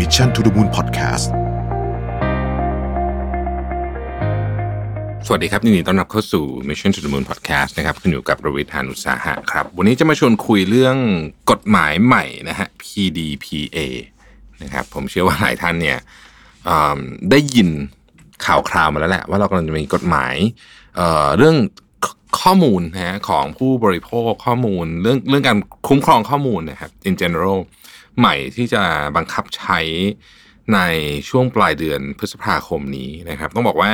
[0.00, 1.26] Mission to the Moon Podcast
[5.26, 10.96] สวัสดีครับยินดีต้อนรับเข้าสู่ Mission to the Moon Podcast นะครับคุณอยู่กับประวิทยานุสาหะครับ วันนี้จะมาชวนคุยเรื่อง
[11.50, 13.78] กฎหมายใหม่นะฮะ PDPA
[14.62, 15.98] นะครับผมเชื่อว่าหลายท่านเนี่ย
[17.30, 17.68] ได้ยิน
[18.46, 20.34] ข่าวคราวมาแล้วแหละ ว่าเรากำลังจะมีกฎหมาย
[20.96, 21.56] เเรื่อง
[22.40, 25.56] ข้อมูลนะฮะของผู้บริโภคข้อมูลเรื่องเรื่องการ
[25.88, 27.58] คุ้มครองข้อมูลนะครับ in general
[28.18, 28.82] ใหม่ที่จะ
[29.16, 29.80] บังคับใช้
[30.74, 30.78] ใน
[31.28, 33.92] ช่วงปลายเดือนพฤษภาคมนี้นะครับ ต้องบอกว่า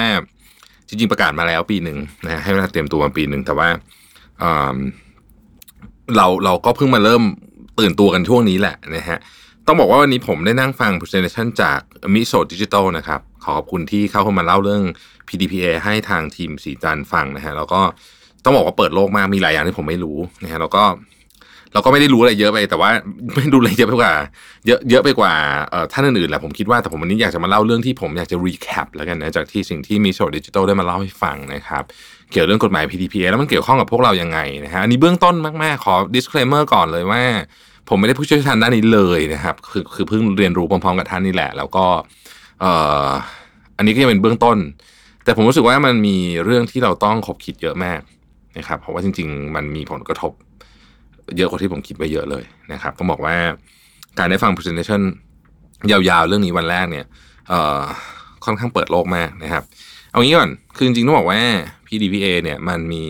[0.89, 3.69] จริงๆประกาศมาแล้วปีหนึ่งนะให้เวลาเตรียมตัวมาปีหนึ่งแต่ว่า
[6.17, 7.23] เราเราก็เพิ่งมาเริ่ม
[7.79, 9.19] ตื่นตัวกันช่วงนี้แหละนะฮะ
[9.67, 11.81] ต้องบอกว่าวันนี้ผมได้นั่งฟัง presentation จาก
[12.15, 14.83] มิโซดิจิตอลนะครับ ขอขอบคุณที่เข้ามาเล่าเรื่อง
[15.29, 17.81] PDPA ให้ทางทีมศรีจันทร์ฟังนะฮะแล้วก็
[18.45, 20.85] ต้องบอกว่าเปิดโลกมากมีหลายอย่างที่ผมไม่รู้นะฮะแล้วก็
[21.77, 22.91] เราก็ไม่ได้รู้อะไรเยอะไป แต่ว่า
[23.37, 24.13] ไม่รู้อะไรเยอะไปกว่า
[24.67, 25.33] เยอะเยอะไปกว่า
[25.93, 31.83] ท่านอื่นๆแหละผมคิดว่าแต่ผมวันนี้อยากจะมาเล่าเรื่องที่ผมอยากจะรีแคปแล้วกันนะจากที่สิ่งที่มีโซดิจิทัลได้มาเล่าให้ฟังนะครับ
[32.33, 37.23] เกี่ยวเรื่องกฎหมาย PDPA แล้วมันเกี่ยวข้องกับพวกเรายังไงนะฮะอันนี้เบื้องต้นมากๆขอ disclaimer ก่อนเลยว่า
[37.89, 41.85] ผมไม่ได้ผู้เชี่ยวชาญด้านนี้เลยนะครับ คือคือเพิ่งเรียนรู้พร้อมๆกับท่านนี่แหละ แล้วก็
[42.61, 42.73] เอ่
[43.07, 43.09] อ
[43.77, 44.59] อันนี้ก็ยังเป็นเบื้องต้น
[45.25, 48.01] แต่ผมรู้สึกว่ามันมีเรื่องที่เราต้องคบคิดเยอะมาก
[48.59, 50.33] นะครับ เพราะว่าจริง ๆ มันมีผลกระทบ
[51.37, 53.37] เยอะกว่าที่ผมคิดไว้เยอะเลยนะครับต้องบอกว่า
[54.19, 55.03] การได้ฟัง presentation
[55.91, 57.07] ยาวๆ เรื่องนี้วันแรกเนี่ย
[58.45, 59.63] ค่อนข้างเปิดโลกมากนะครับ
[60.11, 61.41] เอางี้ก่อน คือจริงๆต้องบอกว่า
[61.87, 63.05] PDPA เนี่ยมันมี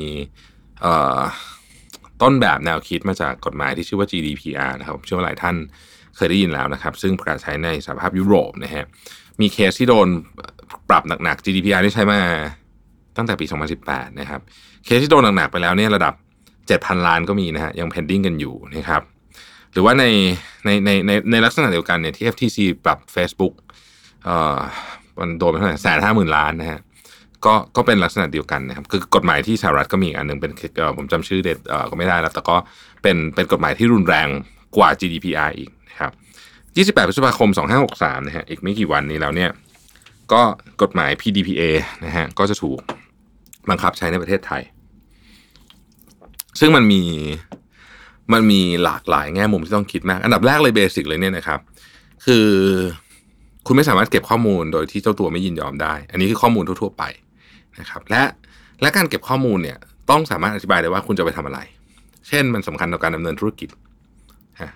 [2.22, 5.56] ต้นแบบแนวคิดมาจากกฎหมายที่ชื่อว่า GDPR นะครับเชื่อว่าหลายท่าน
[6.16, 8.84] เคยได้ยินแล้วนะครับ ซึ่งประกาศใช้ในสหภาพยุโรปนะฮะ
[9.40, 10.08] มีเคสที่โดน
[10.88, 12.20] ปรับหนักๆ GDPR ที่ใช้มา
[13.16, 13.46] ตั้งแต่ปี
[13.82, 14.40] 2018 นะครับ
[14.84, 16.14] เคสที่โดนหนักๆไปแล้วเนี่ยระดับ
[16.68, 19.02] 7,000 ล้านก็มีนะฮะยัง pending กันอยู่นะครับ
[19.72, 20.04] หรือว่าใน
[20.64, 23.54] ในในในในลักษณะเดียวกันเนี่ยที่ FTC ปรับ Facebook
[24.24, 24.58] เอ่อ
[25.18, 26.80] มันโดนไปเท่าไหร่แสนห้าหมื่นล้านนะฮะ
[27.44, 32.56] ก็ก็เป็นลักษณะเดียวกันนะครับคือกฎหมายที่สหรัฐก็มีอันหนึ่งเป็นเอ่อผมจำชื่อเด็ดเอ่อก็ไม่ได้แล้ว แต่ก็
[33.02, 34.28] เป็นเป็นกฎหมายที่รุนแรง
[34.76, 36.12] กว่า GDPR อีกนะครับ
[36.96, 37.50] 28 พฤษภาคม
[37.88, 39.50] 2563 นะฮะอีกไม่กี่วันนี้แล้วเนี่ย
[40.32, 40.42] ก็
[40.82, 41.62] กฎหมาย PDPA
[42.04, 42.78] นะฮะก็จะถูก
[43.68, 44.62] บังคับใช้ในประเทศไทย
[46.60, 47.02] ซึ่งมันมี
[48.32, 51.60] มันมีหลากหลายแง่มุมที่ต้องคิดมาก อันดับแรกเลยเบสิกเลยเนี่ยนะครับ
[52.24, 52.46] คือ
[53.66, 57.04] คุณไม่สามารถเก็บข้อมูลโดยที่เจ้าตัวไม่ยินยอมได้ อันนี้คือข้อมูลทั่ว ๆ ไป
[57.80, 58.22] นะครับ และ
[58.82, 59.78] และการเก็บข้อมูลเนี่ย
[60.10, 61.60] ต้องสามารถอธิบายได้ว่าคุณจะไปทำอะไร
[62.28, 63.68] เช่นมันสำคัญต่อการดำเนินธุรกิจ
[64.60, 64.70] ฮะ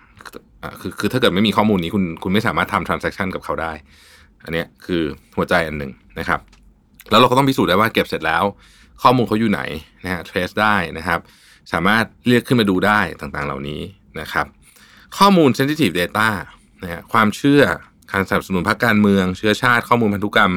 [0.80, 3.72] คือคือถ้าเกิดไม่มีข้อมูลนี้คุณคุณไม่สามารถทำ transaction กับเขาได้
[4.44, 5.02] อันนี้คือ
[5.36, 6.40] หัวใจอันหนึ่งนะครับ
[7.10, 8.44] แล้วเราก็ต้องพิสูจน์ได้ว่าเก็บเสร็จแล้ว
[9.02, 9.62] ข้อมูลเขาอยู่ไหน
[10.04, 11.20] นะฮะ trace ได้นะครับ
[11.72, 13.80] สามารถเรียกขึ้นมาดูได้ต่างๆ เหล่านี้
[14.20, 14.46] นะครับ
[15.18, 16.28] ข้อมูล sensitive data
[16.82, 17.62] นะฮะความเชื่อ
[18.12, 20.52] การสนับสนุนพรรคการเมือง เชื้อชาติข้อมูลพันธุกรรม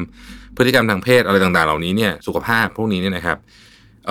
[0.56, 3.38] พฤติกรรมทางเพศอะไรต่างๆ เหล่านี้เนี่ยสุขภาพพวกนี้เนี่ยนะครับ
[4.06, 4.10] เ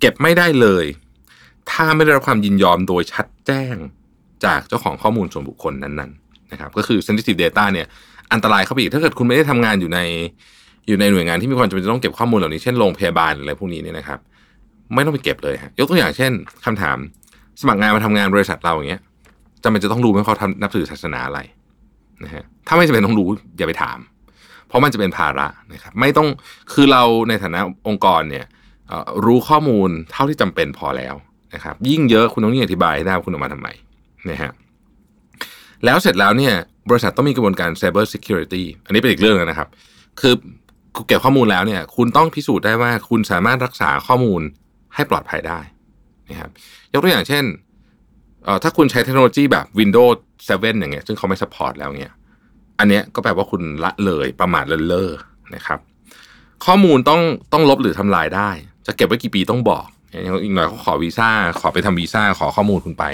[0.00, 0.84] เก็บไม่ได้เลย
[1.70, 3.76] ถ้าไม่ได้รับความยินยอมโดยชัดแจ้ง
[4.44, 7.86] จากเจ้าของข้อมูลส่วนบุคคลนั้นๆนะครับก็คือ sensitive data เนี่ย
[8.32, 10.00] อันตรายเข้าไปอีกถ้าเกิดคุณไม่ได้ทำงานอยู่ใน
[10.88, 14.20] อยู่ในหน่วยงานที่มีความจำเป็นจะต้องเก็บข้อมูลเหล่านี้เช่นโรงพยาบาลอะไรพวกนี้เนี่ยนะครับ
[14.94, 16.32] ไม่ต้องไปเก็บเลยฮะยกตัวอย่างเช่น
[16.64, 16.96] คำถาม
[17.60, 19.02] สมัครงานมาทำงานบริษัทเราอย่างเงี้ย
[19.62, 21.40] จำเป็นจะต้องรู้ไหมเขาทำนับถือศาสนาอะไร
[22.24, 23.28] นะฮะถ้าไม่จำเป็นต้องรู้
[23.58, 23.98] อย่าไปถาม
[24.68, 26.28] เพราะมันจะเป็นภาระนะครับไม่ต้อง
[26.72, 28.46] คือเราในฐานะองค์กรเนี่ย
[29.24, 31.14] รู้ข้อมูลเท่าที่จำเป็นพอแล้ว
[31.54, 33.68] นะครับ ยิ่งเยอะคุณต้องยิ่งอธิบายให้ได้ว่าคุณออกมาทำไม
[34.30, 34.52] นะฮะ
[35.84, 36.54] แล้วเสร็จแล้วเนี่ย
[36.90, 39.68] บริษัทต้องมีกระบวนการ cyber security อันนี้เป็นอีกเรื่องนะครับ
[40.20, 40.34] คือ
[41.06, 44.42] เก็บข้อมูลแล้วเนี่ย คุณต้องพิสูจน์ได้ว่าคุณสามารถรักษาข้อมูล
[44.94, 45.60] ให้ปลอดภัยได้
[46.30, 46.50] นะครับ
[46.92, 47.44] ยกตัวอย่างเช่น
[48.62, 50.16] ถ้าคุณใช้เทคโนโลยีแบบ Windows
[50.48, 52.12] 7 อย่างเงี้ยซึ่งเขาไม่ support แล้วเนี่ย
[52.78, 55.10] อันเนี้ยก็แปลว่าคุณละเลยประมาทเลินเล่อ
[55.54, 55.78] นะครับ
[56.66, 57.20] ข้อมูลต้อง
[57.52, 58.50] ต้องลบหรือทำลายได้
[58.86, 59.86] จะเก็บไว้กี่ปีต้องบอก
[60.42, 61.28] อีกหน่อยเขาขอวีซ่า
[61.60, 63.04] ขอไปทำวีซ่าขอข้อมูลคุณไป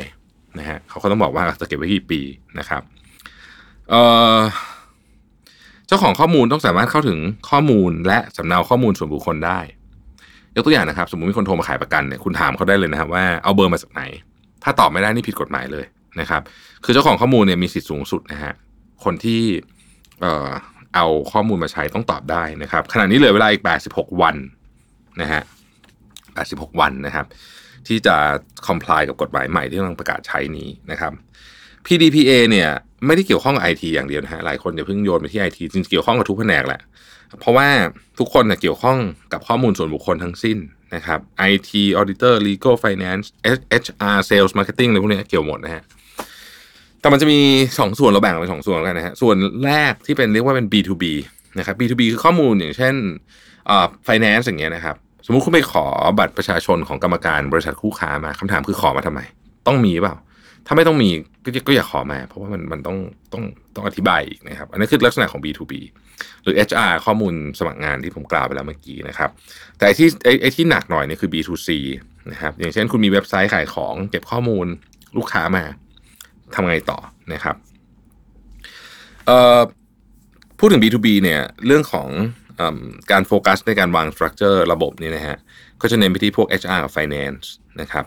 [0.59, 2.21] นะฮะเขาก็ต้องบอกว่าจะเก็บไว้กี่ปี
[2.59, 2.83] นะครับ
[5.87, 7.19] เจ้าของข้อมูลต้องสามารถเข้าถึง
[7.51, 9.61] ข้อมูลและสำเนาข้อมูลส่วนบุคคลได้
[10.57, 14.03] ยกตัวอย่างนะครับ สมมติมีคนโทรมาขายประกันเนี่ยคุณถามเขาได้เลยนะครับว่าเอาเบอร์มาจากไหน
[14.65, 15.85] ถ้าตอบไม่ได้นี่ผิดกฎหมายเลย
[16.21, 16.43] นะครับ
[16.85, 18.53] คือเจ้าของข้อมูลเนี่ยมีสิทธิ์สูงสุดนะฮะ
[19.05, 19.43] คนที่
[20.21, 20.49] เอ่อ
[20.95, 24.37] เอาข้อมูลมาใช้ต้องตอบได้นะครับขณะนี้เหลือเวลาอีก 86 วัน
[25.21, 25.43] นะฮะ
[26.15, 27.27] 86 วันนะครับ
[27.89, 28.17] ที่จะ
[28.67, 31.13] comply กับกฎหมายใหม่ที่กำลังประกาศใช้นี้นะครับ
[31.87, 32.69] PDPA เนี่ย
[33.07, 36.81] ไม่ได้เกี่ยวข้องกับไอทีอย่างเดียวนะฮะหลายคนอย่าเพิ่งโยนไปที่ไอทีจริงๆเกี่ยวข้องกับทุกแผนกแหละ
[37.41, 37.69] เพราะว่า
[38.19, 38.99] ทุกคนเนี่ยเกี่ยวข้อง
[39.33, 40.59] กับข้อมูลส่วนบุคคลทั้งสิ้น
[40.95, 41.21] นะครับ
[41.53, 41.71] IT
[42.01, 43.27] Auditor Legal Finance
[43.83, 45.83] HR Sales Marketing อะไรพวกนี้เกี่ยวหมดนะฮะ
[47.01, 47.41] แต่มันจะมี
[47.79, 49.37] สองส่วนเราแบ่งเป็นสองส่วนกันนะฮะส่วน
[49.67, 51.05] แรกที่เป็นเรียกว่าเป็น B2B
[51.59, 52.95] นะครับ B2B คือข้อมูลอย่างเช่น
[53.69, 54.97] อ่า finance อย่างเงี้ยนะครับ
[55.27, 55.85] สมมุติคุณไปขอ
[56.19, 59.21] บัตรประชาชนของกรรมการบริษัทคู่ค้ามาคำถามคือขอมาทำไม
[59.67, 60.15] ต้องมีเปล่า
[60.67, 61.11] ถ้าไม่ต้องมี
[61.45, 62.99] ก็ก็อย่าขอมา เพราะว่ามันมันต้อง
[63.33, 63.45] ต้อง
[63.75, 65.73] ต้องอธิบายอีกนะครับ อันนี้คือลักษณะของ B2B
[66.43, 69.31] หรือ HR ข้อมูลสมัครงานที่ผมกล่าวไปแล้วเมื่อกี้นะครับ
[69.77, 71.69] แต่ไอ้ที่ไอ้ไอ้ที่หนักหน่อยเนี่ยคือ B2C
[72.33, 74.67] นะครับ อย่างเช่นคุณมีเว็บไซต์ขายของเก็บข้อมูล
[75.17, 75.65] ลูกค้ามา
[76.55, 76.99] ทำไงต่อ
[77.33, 77.57] นะครับ
[79.27, 79.61] เอ่อ
[80.59, 82.09] พูดถึง B2B เนี่ยเรื่องของ
[82.61, 82.63] อ
[83.11, 85.37] การโฟกัสในการวางสตรัคเจอร์ระบบนี่นะฮะ
[85.81, 87.45] ก็จะเน้นไปที่พวก HR กับ Finance
[87.81, 88.05] นะครับ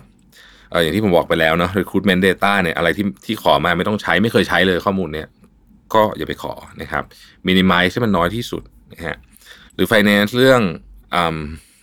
[0.81, 5.27] อย่างที่ผมบอกไปแล้วเนาะ recruitment data เนี่ยอะไรที่ที่ขอมาไม่ต้องใช้ไม่เคยใช้เลยข้อมูลเนี่ย
[5.93, 7.03] ก็อย่าไปขอนะครับ
[7.47, 9.17] minimize ให้มันน้อยที่สุดนะฮะ
[9.75, 10.61] หรือ Finance เรื่อง
[11.15, 11.17] อ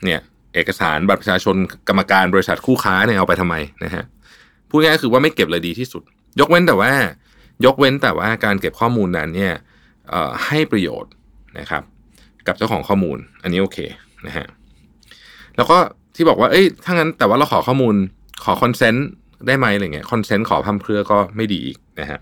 [0.05, 0.21] เนี่ย
[0.55, 1.57] เอกสารบัตรประชาชน
[1.89, 3.55] กรรมการบริษัทคู่ค้าเนี่ยเอาไปทำไม
[3.85, 4.05] นะฮะ
[4.69, 6.03] พูดง่ายๆคือว่าไม่เก็บเลยดีที่สุด
[6.41, 6.93] ยกเว้นแต่ว่า
[7.65, 9.55] ยกเว้นแต่ว่าการเก็บข้อมูลนั้นเนี่ย
[10.47, 11.13] ให้ประโยชน์
[11.59, 11.83] นะครับ
[12.47, 13.79] กับเจ้าของข้อมูล อันนี้โอเค
[14.27, 14.47] นะฮะ
[15.57, 15.79] แล้วก็
[16.15, 17.95] ที่บอกว่าเอ้ยถ้างั้นแต่ว่าเราขอข้อมูล
[18.45, 19.07] ขอ consent
[19.47, 22.21] ได้ไหมอะไรเงี้ย consent ขอพร่ำเพรื่อก็ไม่ดีอีกนะฮะ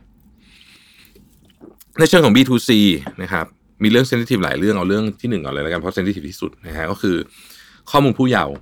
[1.99, 2.71] ในเชิงของ B2C
[3.23, 3.47] นะครับ
[3.83, 7.17] มีเรื่อง sensitive หลายเรื่องเอาเรื่องที่หนึ่งก่อนเลยแล้วกันเพราะ sensitive ที่สุดนะฮะก็คือ
[7.91, 8.55] ข้อมูลผู้เยาว์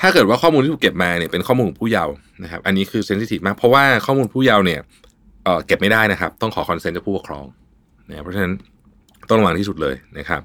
[0.00, 4.80] ถ้าเกิดว่าข้อมูลที่ถูกเก็บมาเนี่ยเป็นข้อมูลของผู้เยาว์นะครับ อันนี้คือ sensitive มาก เพราะว่าข้อมูลผู้เยาว์เนี่ย
[5.44, 7.44] เอ่อเก็บไม่ได้นะครับ ต้องขอ consent จากผู้ปกครอง
[8.08, 8.52] นะเพราะฉะนั้น
[9.28, 10.42] ต้องระวังที่สุดเลยนะครับ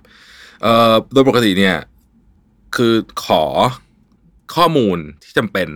[0.62, 1.75] เอ่อโดยปกติเนี่ย
[2.75, 2.94] คือ
[3.25, 3.44] ขอ
[4.56, 5.69] ข้อมูลที่จำเป็น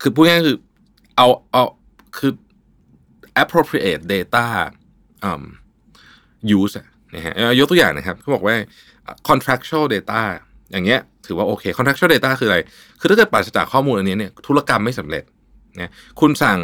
[0.00, 0.58] คือพูดง่ายคือ
[1.16, 1.64] เอาเอา
[2.18, 2.32] คือ
[3.42, 4.46] appropriate data
[5.28, 5.42] um,
[6.58, 6.74] use
[7.14, 8.56] นะฮะยกตัวอย่างนะครับเขาบอกว่า
[9.28, 10.20] contractual data
[10.72, 12.58] อย่างเงี้ย ถือว่าโอเค contractual data คืออะไร
[13.00, 15.24] คือถ้าเกิดปราศจากข้อมูลอันนี้เนี่ยธุรกรรมไม่สำเร็จ
[15.80, 15.90] นะ
[16.20, 16.60] คุณสั่ง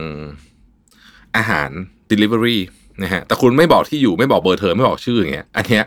[1.36, 1.70] อาหาร
[2.10, 2.58] delivery
[3.02, 5.84] นะฮะแต่คุณไม่บอกที่อยู่ไม่บอกเบอร์เธอไม่บอกชื่ออย่างเงี้ยอันเนี้ย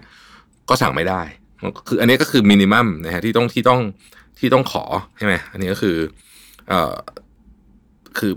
[0.69, 1.21] ก็สั่งไม่ได้
[1.87, 3.81] คืออันนี้ก็คือมินิมัมนะฮะที่ต้องที่ต้อง
[4.39, 4.83] ที่ต้องขอ
[5.17, 5.95] ใช่ไหมอันนี้ก็คือ
[6.69, 6.95] เอ่อ
[8.17, 8.33] คือ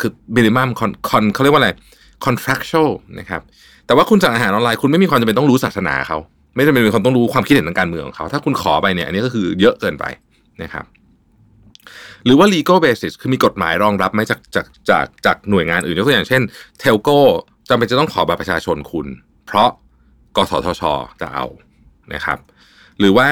[0.00, 1.70] คือมินิมัมคอนคอนเขาเรียกว่าอะไร
[2.24, 3.42] contractual นะครับ
[3.86, 6.18] แต่ว่าคุณสั่งอาหารออนไลน์คุณไม่มีความจำเป็นต้องรู้ศาสนาเขา
[6.54, 10.04] ไม่จำเป็นเป็นคนต้องรู้ความคิดเห็นทางการเมืองของเขา ถ้าคุณขอไปเนี่ย อันนี้ก็คือเยอะเกินไป
[10.62, 10.84] นะครับ
[12.24, 16.42] หรือว่า legal basis คือมีกฎหมายรองรับไหมจากจากจากจากหน่วยงานอื่นยกตัวอย่างเช่น
[16.78, 17.18] เทลโก้
[17.68, 19.06] จำเป็นจะต้องขอบัตรประชาชนคุณ
[19.46, 19.70] เพราะ
[20.36, 20.82] กสทช
[21.20, 21.46] จะเอา
[22.14, 22.38] นะครับ
[22.98, 23.28] หรือว่า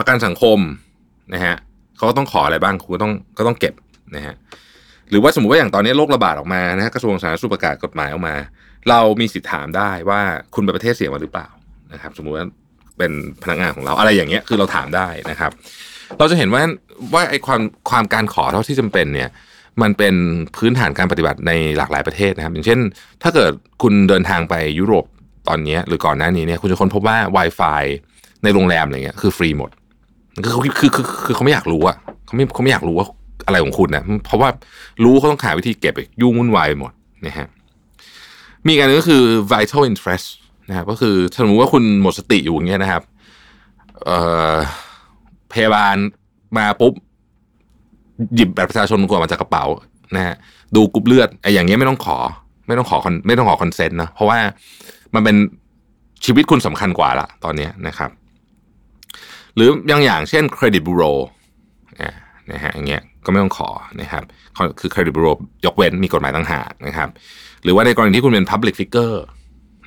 [0.00, 0.58] ประกันสังคม
[1.34, 1.56] นะฮะ
[1.96, 3.74] เขาก็ต้องขออะไรบ้างคุณก็ต้องก็ต้องเก็บ
[4.16, 4.34] นะฮะ
[5.10, 8.34] หรือว่าสมมติว่าอย่างตอนนี้โรคระบาดออกมานะฮะกระทรวงสาธารณสุขประกาศกฎหมายออกมา
[8.88, 10.20] เรามีสิทธิ์ถามได้ว่า
[10.54, 11.48] คุณเป็นประเทศเสี่ยงมาหรือเปล่า
[11.92, 12.46] นะครับ สมมุติว่า
[12.98, 13.12] เป็น
[13.42, 15.50] พนักงานของเราอะไรอย่างเงี้ยคือเราถามได้นะครับ
[16.18, 16.62] เราจะเห็นว่า
[17.14, 17.60] ว่าไอ้ความ
[17.90, 19.28] ความการขอเท่าที่จำเป็นเนี่ย
[19.82, 20.14] มันเป็น
[20.56, 22.78] พื้นฐานการปฏิบัติในหลากหลายประเทศนะครับ อย่างเช่น
[23.22, 23.52] ถ้าเกิด
[23.82, 25.04] คุณเดินทางไปยุโรป
[25.48, 27.84] ตอนนี้หรือก่อนหน้านี้เนี่ยคุณจะค้นพบว่า Wi-Fi
[28.44, 29.70] ในโรงแรมอะไรเงี้ยคือฟรีหมด
[30.44, 31.96] คือคือคือคือเขาไม่อยากรู้อะ
[32.26, 33.06] เขาไม่เขาไม่อยากรู้ว่า
[33.46, 34.48] อะไรของคุณนะเพราะว่า
[35.04, 36.92] รู้เขาต้องหาวิธีเก็บยุ่งวุ่นวายหมด
[37.26, 37.48] นะฮะ
[38.68, 39.22] มีการนึงก็คือ
[39.52, 40.26] vital interest
[40.68, 43.02] นะครับก็คือสมมติว่าคุณหมดสติอยู่อย่างเงี้ยนะครับ
[44.04, 44.18] เอ่
[44.54, 44.56] อ
[45.52, 45.96] พยาบาล
[46.56, 46.92] มาปุ๊บ
[48.34, 49.64] หยิบบัตรประชาชนคว้ามาจากกระเป๋า
[50.16, 50.34] นะฮะ
[50.76, 52.16] ดูกรุ๊ปเลือดไอ้อย่างเงี้ยไม่ต้องขอ
[52.66, 52.96] ไม่ต้องขอ
[53.26, 54.38] ไม่ต้องขอ consent นะเพราะว่า
[55.14, 55.36] มันเป็น
[56.24, 58.10] ชีวิตคุณสำคัญกว่าละตอนนี้นะครับ
[59.56, 61.02] หรือย่างอย่างเช่นเครดิตบูโร
[62.52, 64.22] นะฮะอย่างเงี้ยก็ไม่ต้องขอนะครับ
[64.80, 65.28] คือเครดิตบูโร
[65.66, 67.08] ยกเว้นมีกฎหมายต่างหากนะครับ
[67.64, 69.18] หรือว่าในกรณีที่คุณเป็น Public Figure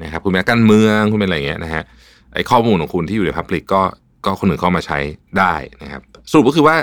[0.04, 1.84] นะครับคุณเป็นการเมืองคุณเป็นอะไรเงี้ยนะฮะ
[2.34, 3.82] ไอ้ข้อมูลของคุณที่อยู่ใน Public ก็
[4.26, 4.98] ก็คนอื่นเข้ามาใช้
[5.40, 5.54] ได้
[5.84, 6.02] นะครับ
[6.32, 6.76] สรุปก็คือว่า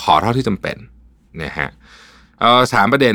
[0.00, 0.76] ขอเท่าที่จำเป็น
[1.42, 1.68] นะฮะ
[2.40, 3.14] เออสามประเด็น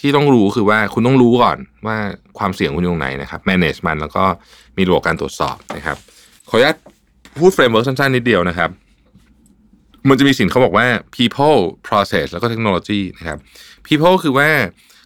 [0.00, 1.96] ที่ต้องรู้คือว่าคุณต้องรู้ก่อนว่า
[2.38, 4.24] ความเสี่ยงคุณอยู่ตรงไหนนะครับ manage มันแล้วก็
[4.76, 5.96] มีระบบการตรวจสอบนะครับ
[6.48, 6.76] ขออนุญาต
[7.38, 8.70] พูด framework สั้นๆนิดเดียวนะครับ
[10.08, 13.38] มันจะมีสิ่งเขาบอกว่า people process แล้วก็ technology นะครับ
[13.86, 14.48] people คือว่า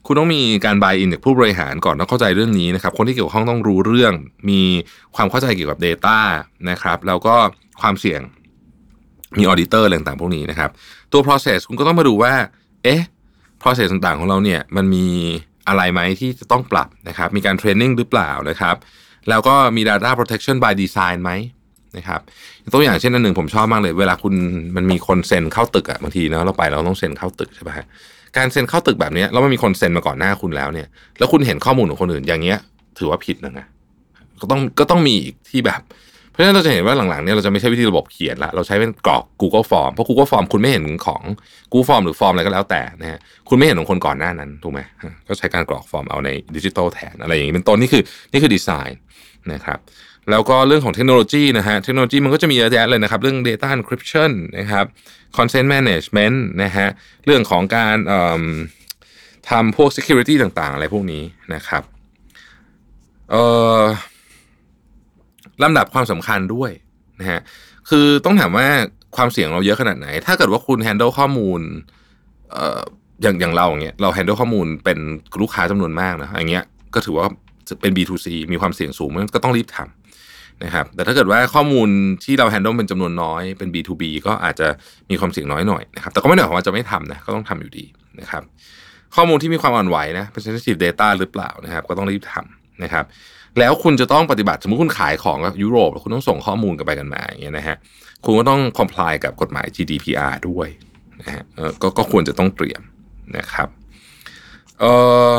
[0.07, 4.13] คุณต้องมีการ buy in จากผู้บริหารก่อนต้องเข้าใจเรื่องนี้นะครับ คนที่เกี่ยวข้องต้องรู้เรื่อง
[4.51, 4.63] มี
[5.17, 6.19] ความเข้าใจเกี่ยวกับ Data
[6.71, 7.35] นะครับ แล้วก็
[7.81, 8.21] ความเสี่ยง
[9.39, 10.71] มี auditor อะไรต่างๆพวกนี้นะครับ
[11.13, 12.33] ตัว process คุณก็ต้องมาดูว่า
[12.85, 13.01] เอ๊ะ
[13.63, 15.07] process ต่างๆของเราเนี่ยมันมี
[15.69, 18.77] อะไรไหมที่จะต้องปรับนะครับ มีการ training หรือเปล่านะครับ
[19.29, 21.31] แล้วก็มี data protection by design ไหม
[21.97, 22.21] นะครับ
[22.73, 24.35] ตัวอย่างเช่นอันหนึ่งผมชอบมากเลย เวลาคุณ
[24.77, 27.71] มันมีคนเซ็นเข้าตึกอะบางทีเนาะเราไปเราต้องเซ็นเข้าตึกใช่ไหม
[28.37, 30.87] การเซ็นเข้าตึกแบบนี้แล้วมันมีคนเซ็นมาก่อนหน้าคุณแล้วเนี่ย
[31.19, 32.59] แล้วคุณเห็นข้อมูลของคนอื่นอย่างเงี้ย
[32.99, 33.61] ถือว่าผิดนะไง
[34.41, 35.83] ก็ต้องก็ต้องมีอีกที่แบบ
[36.31, 41.23] เพราะฉะนั้นเราจะเห็นว่าหลังๆเนี่ยเราจะไม่ใช้วิธีระบบเขียนละเราใช้เป็นกรอก Google Form เพราะ Google Form คุณไม่เห็นของ
[41.73, 43.19] Google Form หรือฟอร์มอะไรก็แล้วแต่นะฮะ
[43.49, 44.81] คุณไม่เห็นของคนก่อนหน้านั้นถูกไหม
[45.29, 48.99] ก็ใช้การกรอกฟอร์มเอาในดิจิทัลแทนอะไรอย่างนี้เป็นต้นนี่คือนี่คือดีไซน์
[49.53, 49.79] นะครับ
[50.31, 54.87] แล้วก็เรื่องของเทคโนโลยีนะฮะ เทคโนโลยีมันก็จะมีเยอะแยะเลยนะครับ เรื่อง data encryption นะครับ
[55.37, 56.89] consent management นะฮะ
[57.27, 57.97] เรื่องของการ
[59.51, 61.23] ทำพวก security ต่างๆ อะไรพวกนี้
[61.55, 61.83] นะครับ
[65.63, 66.71] ลำดับความสำคัญด้วย
[67.21, 67.41] นะฮะ
[67.91, 68.67] คือต้องถามว่า
[69.17, 71.61] ความเสี่ยงเราเยอะขนาดไหน ถ้าเกิดว่าคุณ handle ข้อมูล
[72.53, 72.81] เอ่อ
[73.23, 74.99] อย่างอย่างเราอย่างเงี้ย เรา handle ข้อมูลเป็น
[75.41, 77.27] ลูกค้าจำนวนมากนะ อย่างเงี้ย ก็ถือว่า
[77.81, 80.00] เป็น B2C มีความเสี่ยงสูงมันก็ต้องรีบทำ
[80.65, 81.89] นะครับแต่ถ้าเกิดว่าข้อมูล
[82.25, 84.69] ที่เรา handle เป็นจำนวนน้อยเป็น B2B ก็อาจจะ
[85.11, 87.85] มีความเสี่ยงน้อยหน่อยนะครับแต่ก็ไม่ได้หมายความว่าจะไม่ทำนะก็ต้องทำอยู่ดี
[88.21, 88.43] นะครับ
[89.17, 93.05] ข้อมูลที่มีความอ่อนไหวนะเป็น sensitive data หรือเปล่านะครับ ก็ต้องรีบทำนะครับ
[93.59, 97.77] แล้วคุณจะต้องปฏิบัติสมมติคุณขายของกับยุโรปคุณต้องส่งข้อมูลกันไปกันมาอย่างเงี้ยนะฮะ
[98.25, 100.69] คุณก็ต้อง comply กับกฎหมาย GDPR ด้วย
[101.21, 101.43] นะฮะ
[101.83, 102.83] ก็ก็ควรจะต้องเตรียม
[103.37, 103.69] นะครับ
[104.81, 104.93] เอ่
[105.31, 105.33] อ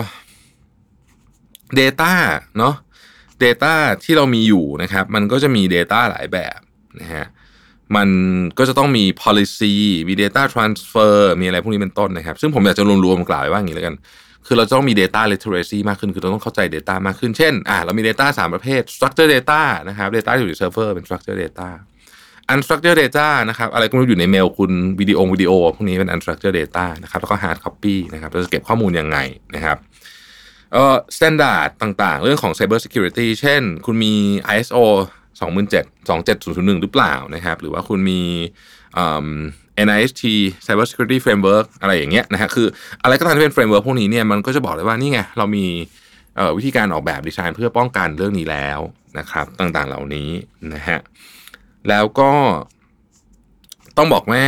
[1.80, 2.12] data
[2.58, 2.76] เนาะ
[3.46, 6.60] data ที่เรามีอยู่นะครับ มันก็จะมี data หลายแบบ
[7.02, 7.26] นะฮะ
[7.96, 8.10] มัน
[8.58, 9.76] ก็จะต้องมี policy
[10.10, 13.96] มี data transfer มีอะไรพวกนี้เป็นต้นนะครับ ซึ่งผมอยากจะรวมๆกล่าวไว้ว่าอย่างนี้แล้วกัน
[14.46, 20.08] คือเราต้องมี data literacy มากขึ้น คือเราต้องเข้าใจ data มากขึ้น เช่น อ่าเรามี data 3 ประเภท structure data นะครับ
[20.16, 21.70] data อยู่ในเซิร์ฟเวอร์เป็น structured data
[22.54, 29.18] unstructured data นะครับ อะไรก็ไม่รู้อยู่ในเมลคุณวิดีโอวิดีโอพวกนี้เป็น unstructured data นะครับ แล้วก็ hard copy นะครับ เราจะเก็บข้อมูลยังไง
[29.56, 29.78] นะครับ
[30.72, 34.14] เอ่อ standard ต่างๆ เรื่องของ cyber security เช่น คุณมี
[34.56, 34.78] ISO
[35.40, 38.22] 27000 27001 หรือเปล่านะครับ หรือว่าคุณมี
[39.88, 40.24] NIST
[40.66, 42.68] Cyber Security Framework อะไรอย่างเงี้ยนะฮะคือ
[43.04, 45.66] อะไรก็ตามที่เป็น framework พวกนี้เนี่ยมันก็จะบอกเลยว่านี่ไงเรามี
[46.58, 48.80] วิธีการออกแบบดีไซน์เพื่อป้องกันเรื่องนี้แล้ว
[49.20, 50.30] นะครับ ต่างๆเหล่านี้
[50.74, 51.00] นะฮะ
[51.90, 52.32] แล้วก็
[53.98, 54.44] ต้องบอกว่า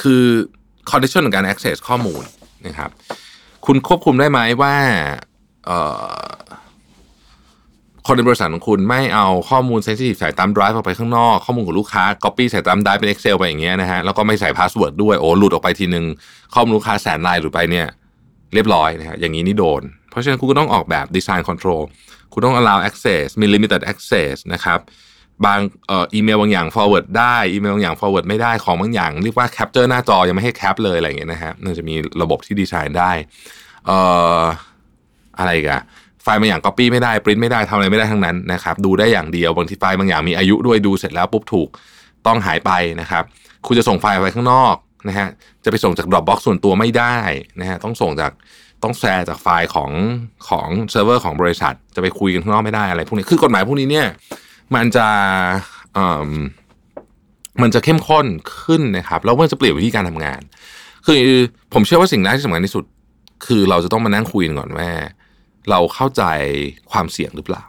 [0.00, 0.24] คือ
[0.90, 2.22] condition ของการ access ข้อมูล
[2.66, 2.90] นะครับ
[3.66, 4.74] คุณควบคุมได้ไหมว่า
[8.06, 16.04] คนในบริษัทของคุณไม่เอาข้อมูล sensitive ใส่ thumb drive ออกไปข้างนอก ข้อมูลของลูกค้าก๊อปปี้ใส่ thumb drive เป็น Excel ไปอย่างเงี้ยนะฮะแล้วก็ไม่ใส่ password ด้วยโอ้หลุดออกไปทีนึง
[16.54, 17.86] ข้อมูลลูกค้าแสนรายหลุดไปเนี่ย
[18.54, 21.82] เรียบร้อยนะฮะอย่างนี้นี่โดน เพราะฉะนั้นคุณก็ต้องออกแบบดีไซน์ control
[22.32, 24.78] คุณต้อง allow access มี limited access นะครับ
[25.46, 33.12] บางเอ่ออีเมลบางอย่าง forward ได้อีเมลบางอย่าง forward ไม่ได้ของบางอย่าง เรียกว่า capture หน้าจอยังไม่ให้แคปเลยอะไรอย่างเงี้ยนะฮะมันจะมีระบบที่ดีไซน์ได้
[33.86, 33.98] เอ่
[34.40, 34.40] อ
[35.38, 35.82] อะไรกัน
[36.22, 41.68] ไฟล์บางอย่าง Copy ไม่ได้ปริ้นไม่ได้ทำอะไรไม่ได้ทั้งนั้นนะครับดูได้อย่างเดียวบางทีไฟล์บางอย่างมีอายุด้วยดูเสร็จแล้วปุ๊บถูก
[42.26, 42.70] ต้องหายไป
[43.00, 43.24] นะครับ
[43.66, 44.74] คุณจะส่งไฟล์ไปข้างนอก
[45.08, 45.28] นะฮะ
[45.64, 47.16] จะไปส่งจาก Dropbox ส่วนตัวไม่ได้
[47.60, 48.32] นะฮะต้องส่งจาก
[48.82, 49.90] ต้องแชร์จากไฟล์ของ
[50.48, 54.06] ของเซิร์ฟเวอร์ของบริษัท จะไปคุยกันข้างนอกไม่ได้อะไรพวกนี้คือกฎหมายพวกนี้เนี่ย
[54.74, 55.08] มันจะ
[57.62, 58.26] มันจะเข้มข้น
[58.62, 60.40] ขึ้นนะครับ แล้วมันจะเปลี่ยนวิธีการทำงาน
[61.06, 61.16] คือ
[61.72, 62.84] ผมเชื่อว่าสิ่งแรกที่สำคัญที่สุด
[63.46, 64.90] คือเราจะต้องมานั่งคุยกันก่อนว่า
[65.70, 66.22] เราเข้าใจ
[66.90, 67.64] ความเสี่ยงหรือเปล่า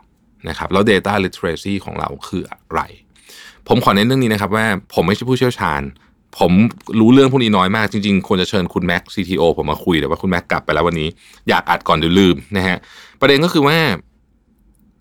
[0.50, 2.82] นะครับแล้ว data literacy ของเราคืออะไร
[3.68, 5.82] ผมขอเน้นเรื่องนี้นะครับว่าผมไม่ใช่ผู้เชี่ยวชาญ
[6.40, 6.52] ผม
[7.00, 11.10] รู้เรื่องพวกนี้น้อยมากจริงๆ ควรจะเชิญคุณแม็ก CTO ผมมาคุยแต่ว่าคุณแม็กกลับไปแล้ววันนี้
[11.50, 12.78] อยากอัดก่อนเดี๋ยวลืมนะฮะ
[13.22, 13.78] ประเด็นก็คือว่า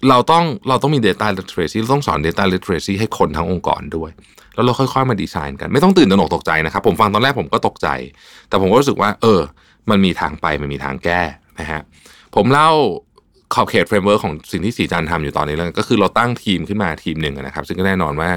[0.08, 4.10] เราต้องเราต้องมี data literacy เราต้องสอน data literacy ให้คนทั้งองค์กรด้วย
[4.54, 7.88] แล้วเราค่อยๆมาดีไซน์กัน ไม่ต้องตื่นตระหนกตกใจนะครับ ผมฟังตอนแรกผมก็ตกใจ
[8.48, 9.40] แต่ผมก็รู้สึกว่า เออ
[9.90, 11.20] มันมีทางไปมันมีทางแก้
[11.60, 11.80] นะฮะ
[12.34, 12.70] ผมเล่า
[13.54, 18.30] ขอบเขต framework ของสิ่งที่ศรีจันทร์ทำอยู่ตอนนี้แล้วก็คือเราตั้งทีมขึ้นมาทีมหนึ่งนะครับ ซึ่งก็แน่นอนว่า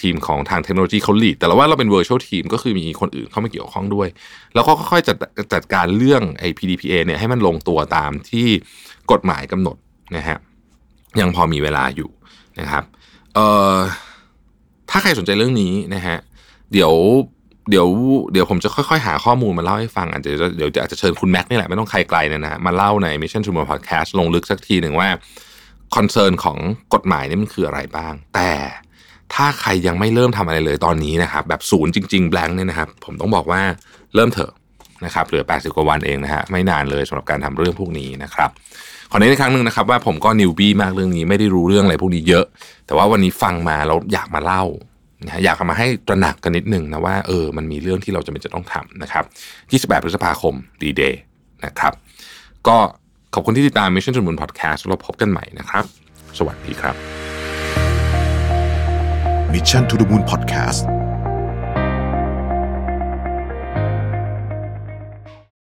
[0.00, 4.08] ทีมของทางเทคโนโลยีเขา lead แต่เราว่าเราเป็น virtual team ก็คือมีคนอื่นเข้ามาเกี่ยวข้องด้วย
[4.54, 5.16] แล้วก็ค่อยๆจัด
[5.52, 8.46] จัดการเรื่องไอ้ PDPA เนี่ยให้มันลงตัวตามที่
[9.12, 9.76] กฎหมายกำหนด
[10.16, 10.38] นะฮะ
[11.20, 12.10] ยังพอมีเวลาอยู่
[12.60, 12.84] นะครับ
[13.34, 13.76] เอ่อ
[14.90, 16.16] ถ้าใครสนใจเรื่องนี้นะฮะ
[16.72, 16.92] เดี๋ยว
[17.70, 17.88] เดี๋ยว
[18.32, 25.08] เดี๋ยวผมจะค่อยๆ หาข้อมูลมาเล่าให้ฟังอาจจะเดี๋ยวอาจจะเชิญคุณแม็กนี่แหละไม่ต้องใครไกลนะนะมาเล่าใน Mission to Moon Podcast ลงลึกสักทีหนึ่งว่า
[25.94, 26.58] concern ของ
[26.94, 28.52] กฎหมายนี่มันคืออะไรบ้าง แต่
[29.34, 33.62] ถ้าใครยังไม่เริ่มทำอะไรเลยตอนนี้นะครับแบบศูนย์จริง ๆ blank เนี่ยนะครับ ผมต้องบอกว่า
[34.14, 34.52] เริ่มเถอะ
[35.04, 38.50] นะครับเหลือ 80 กว่าวันเองนะฮะไม่นานเลยสำหรับการทำเรื่องพวกนี้นะครับ
[39.10, 42.44] ขอเน้นอีกครั้งหนึ่งนะครับว่าผมก็ newbie มากเรื่องนี้ไม่ได้รู้เรื่องอะไรพวกนี้เยอะ
[42.86, 44.64] แต่ว่าวันนี้ฟังมาแล้วอยากมาเล่า
[45.24, 49.24] นะอยากมาให้ตระหนักกันนิดหนึ่งนะว่าเออมันมีเรื่องที่เราจะเป็นจะต้องทำนะครับ
[49.92, 51.20] 28พฤษภาคมดีเดย์
[51.64, 51.92] นะครับ
[52.68, 52.76] ก็
[53.34, 55.84] ขอบคุณที่ติดตาม Mission to Moon Podcast เราพบกันใหม่นะครับ
[56.38, 56.94] สวัสดีครับ
[59.52, 61.01] Mission to the Moon Podcast